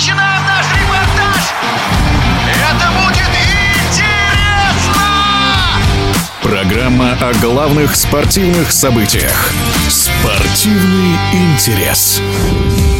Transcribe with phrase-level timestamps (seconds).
[0.00, 1.52] начинаем наш репортаж!
[2.48, 3.28] Это будет
[3.84, 5.02] интересно!
[6.42, 9.52] Программа о главных спортивных событиях.
[9.90, 12.22] Спортивный интерес.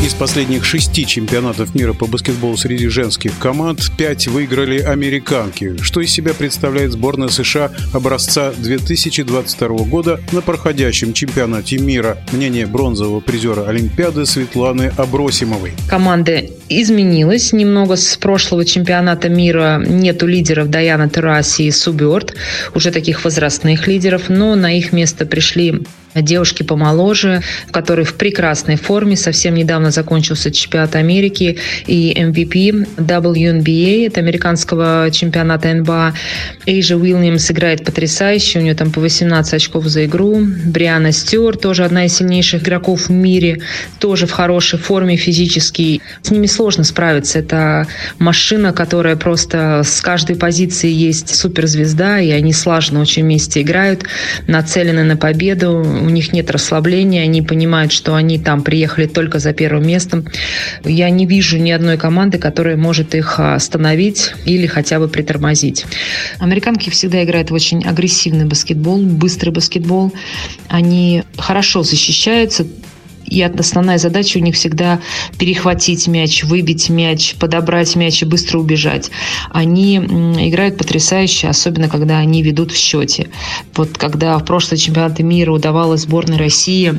[0.04, 5.76] Из последних шести чемпионатов мира по баскетболу среди женских команд пять выиграли американки.
[5.82, 12.18] Что из себя представляет сборная США образца 2022 года на проходящем чемпионате мира?
[12.32, 15.72] Мнение бронзового призера Олимпиады Светланы Абросимовой.
[15.88, 19.82] Команда изменилась немного с прошлого чемпионата мира.
[19.84, 22.34] Нету лидеров Даяна Тераси и Суберт,
[22.74, 25.82] уже таких возрастных лидеров, но на их место пришли
[26.14, 29.16] девушки помоложе, которые в прекрасной форме.
[29.16, 36.14] Совсем недавно закончился чемпионат Америки и MVP WNBA, это американского чемпионата НБА.
[36.66, 40.40] Эйжа Уильямс играет потрясающе, у нее там по 18 очков за игру.
[40.64, 43.60] Бриана Стюарт, тоже одна из сильнейших игроков в мире,
[43.98, 46.00] тоже в хорошей форме физически.
[46.22, 47.38] С ними сложно справиться.
[47.38, 47.86] Это
[48.18, 54.04] машина, которая просто с каждой позиции есть суперзвезда, и они слаженно очень вместе играют,
[54.46, 59.52] нацелены на победу у них нет расслабления, они понимают, что они там приехали только за
[59.52, 60.26] первым местом.
[60.84, 65.86] Я не вижу ни одной команды, которая может их остановить или хотя бы притормозить.
[66.38, 70.12] Американки всегда играют в очень агрессивный баскетбол, быстрый баскетбол.
[70.68, 72.66] Они хорошо защищаются,
[73.30, 75.00] и основная задача у них всегда
[75.38, 79.10] перехватить мяч, выбить мяч, подобрать мяч и быстро убежать.
[79.50, 83.28] Они играют потрясающе, особенно когда они ведут в счете.
[83.76, 86.98] Вот когда в прошлый чемпионат мира удавалось сборной России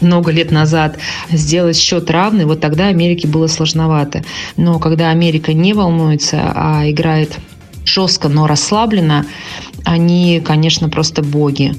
[0.00, 0.98] много лет назад
[1.30, 4.24] сделать счет равный, вот тогда Америке было сложновато.
[4.56, 7.38] Но когда Америка не волнуется, а играет
[7.84, 9.26] жестко, но расслабленно,
[9.84, 11.74] они, конечно, просто боги.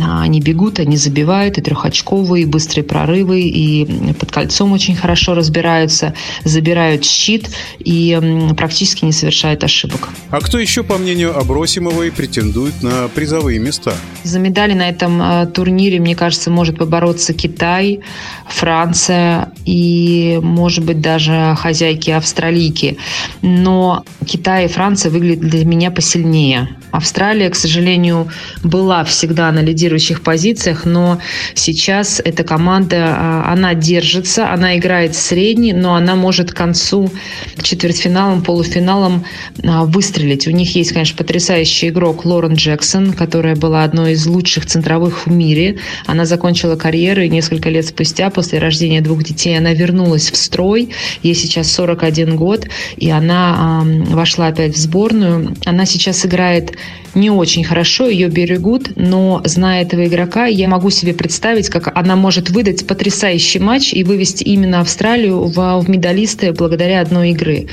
[0.00, 5.34] А, они бегут, они забивают, и трехочковые, и быстрые прорывы, и под кольцом очень хорошо
[5.34, 8.18] разбираются, забирают щит и
[8.56, 10.08] практически не совершают ошибок.
[10.30, 13.94] А кто еще, по мнению Абросимовой, претендует на призовые места?
[14.24, 18.00] За медали на этом а, турнире, мне кажется, может побороться Китай,
[18.48, 22.98] Франция и, может быть, даже хозяйки австралийки.
[23.42, 26.68] Но Китай и Франция выглядят для меня посильнее.
[26.90, 28.28] Австралия, к сожалению,
[28.62, 31.18] была всегда на лидирующих позициях, но
[31.54, 37.10] сейчас эта команда, а, она держится, она играет средний, но она может к концу,
[37.56, 39.24] к четвертьфиналам, полуфиналам
[39.64, 40.46] а, выстрелить.
[40.46, 45.30] У них есть, конечно, потрясающий игрок Лорен Джексон, которая была одной из лучших центровых в
[45.30, 45.78] мире.
[46.06, 50.90] Она закончила карьеру и несколько лет спустя, после рождения двух детей, она вернулась в строй.
[51.22, 52.66] Ей сейчас 41 год,
[52.96, 53.84] и она
[54.18, 55.54] вошла опять в сборную.
[55.64, 56.76] Она сейчас играет
[57.14, 62.16] не очень хорошо, ее берегут, но зная этого игрока, я могу себе представить, как она
[62.16, 67.68] может выдать потрясающий матч и вывести именно Австралию в, в медалисты благодаря одной игры.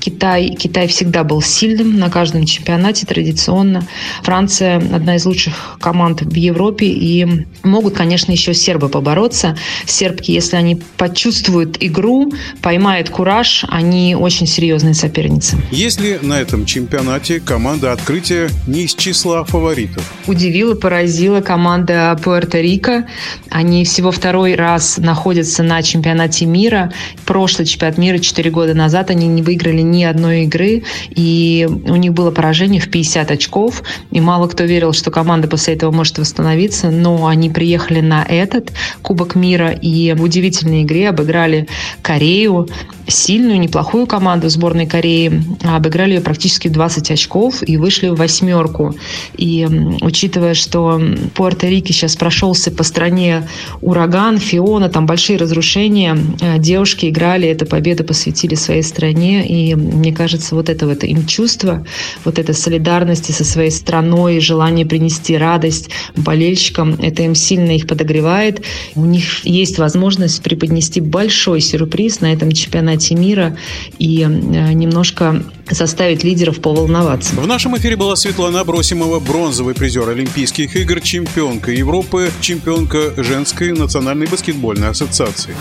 [0.00, 3.86] Китай, Китай всегда был сильным на каждом чемпионате традиционно.
[4.22, 9.56] Франция одна из лучших команд в Европе и могут, конечно, еще сербы побороться.
[9.86, 15.56] Сербки, если они почувствуют игру, поймают кураж, они очень серьезные соперницы.
[15.84, 20.10] Если на этом чемпионате команда открытия не из числа фаворитов.
[20.26, 23.04] Удивила, поразила команда Пуэрто-Рико.
[23.50, 26.90] Они всего второй раз находятся на чемпионате мира.
[27.26, 30.84] Прошлый чемпионат мира 4 года назад они не выиграли ни одной игры.
[31.10, 33.82] И у них было поражение в 50 очков.
[34.10, 36.90] И мало кто верил, что команда после этого может восстановиться.
[36.90, 38.72] Но они приехали на этот
[39.02, 41.68] Кубок мира и в удивительной игре обыграли
[42.00, 42.70] Корею,
[43.06, 45.42] сильную, неплохую команду сборной Кореи.
[45.62, 48.94] Обыграли ее практически 20 очков и вышли в восьмерку.
[49.36, 49.66] И
[50.00, 51.00] учитывая, что
[51.34, 53.48] Пуэрто-Рико сейчас прошелся по стране
[53.80, 59.46] ураган, Фиона, там большие разрушения, э, девушки играли, эту победу посвятили своей стране.
[59.46, 61.86] И мне кажется, вот это вот им чувство,
[62.24, 68.62] вот эта солидарности со своей страной, желание принести радость болельщикам, это им сильно их подогревает.
[68.94, 73.56] У них есть возможность преподнести большой сюрприз на этом чемпионате мира
[73.98, 77.34] и э, немножко заставить лидеров поволноваться.
[77.34, 84.26] В нашем эфире была Светлана Абросимова, бронзовый призер Олимпийских игр, чемпионка Европы, чемпионка женской национальной
[84.26, 85.54] баскетбольной ассоциации.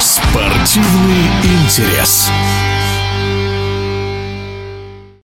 [0.00, 1.26] Спортивный
[1.64, 2.30] интерес.